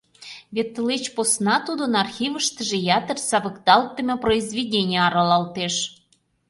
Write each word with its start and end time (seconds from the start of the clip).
Вет 0.55 0.69
тылеч 0.73 1.03
посна 1.15 1.55
тудын 1.67 1.93
архивыштыже 2.03 2.77
ятыр 2.97 3.17
савыкталтдыме 3.29 4.15
произведений 4.23 5.03
аралалтеш. 5.07 5.75